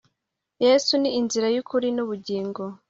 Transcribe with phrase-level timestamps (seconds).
[0.65, 2.63] yesu ni inzira yukuri n ubugingo